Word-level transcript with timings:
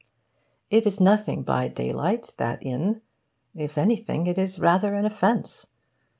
It 0.71 0.87
is 0.87 0.99
nothing 0.99 1.43
by 1.43 1.67
daylight, 1.67 2.33
that 2.39 2.63
inn. 2.65 3.03
If 3.53 3.77
anything, 3.77 4.25
it 4.25 4.39
is 4.39 4.57
rather 4.57 4.95
an 4.95 5.05
offence. 5.05 5.67